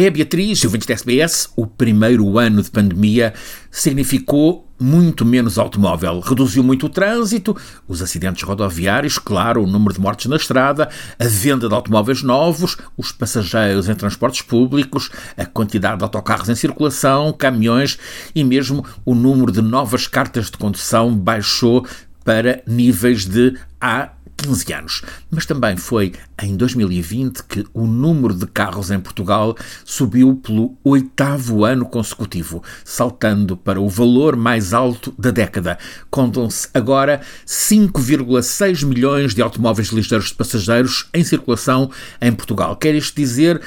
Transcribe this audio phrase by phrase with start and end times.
[0.00, 3.34] É Beatriz, ouvinte da SBS, o primeiro ano de pandemia
[3.68, 6.20] significou muito menos automóvel.
[6.20, 7.56] Reduziu muito o trânsito,
[7.88, 10.88] os acidentes rodoviários, claro, o número de mortes na estrada,
[11.18, 16.54] a venda de automóveis novos, os passageiros em transportes públicos, a quantidade de autocarros em
[16.54, 17.98] circulação, caminhões
[18.32, 21.84] e mesmo o número de novas cartas de condução baixou
[22.24, 25.02] para níveis de A 15 anos.
[25.30, 31.64] Mas também foi em 2020 que o número de carros em Portugal subiu pelo oitavo
[31.64, 35.76] ano consecutivo, saltando para o valor mais alto da década.
[36.10, 42.76] Contam-se agora 5,6 milhões de automóveis ligeiros de passageiros em circulação em Portugal.
[42.76, 43.60] Quer isto dizer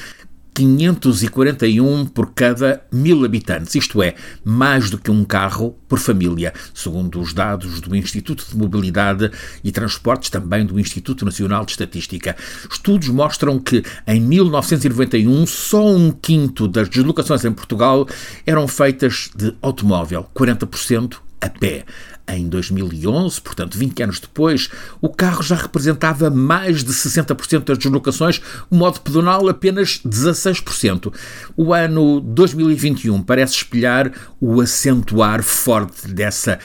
[0.54, 7.20] 541 por cada mil habitantes, isto é, mais do que um carro por família, segundo
[7.20, 9.30] os dados do Instituto de Mobilidade
[9.64, 12.36] e Transportes, também do Instituto Nacional de Estatística.
[12.70, 18.06] Estudos mostram que em 1991 só um quinto das deslocações em Portugal
[18.46, 21.84] eram feitas de automóvel, 40% a pé.
[22.28, 28.40] Em 2011, portanto 20 anos depois, o carro já representava mais de 60% das deslocações,
[28.70, 31.12] o modo pedonal apenas 16%.
[31.56, 36.60] O ano 2021 parece espelhar o acentuar forte dessa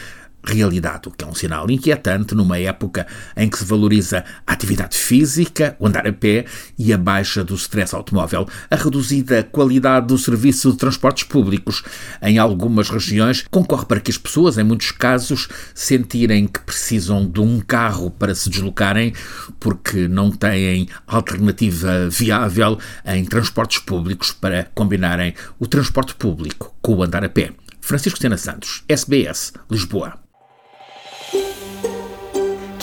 [0.48, 4.98] realidade, o que é um sinal inquietante numa época em que se valoriza a atividade
[4.98, 6.46] física, o andar a pé
[6.78, 11.84] e a baixa do stress automóvel, a reduzida qualidade do serviço de transportes públicos.
[12.22, 17.42] Em algumas regiões, concorre para que as pessoas, em muitos casos, sentirem que precisam de
[17.42, 19.14] um carro para se deslocarem
[19.60, 27.04] porque não têm alternativa viável em transportes públicos para combinarem o transporte público com o
[27.04, 27.52] andar a pé.
[27.82, 30.27] Francisco Sena Santos, SBS, Lisboa.